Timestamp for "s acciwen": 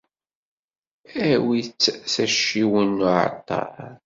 2.13-2.89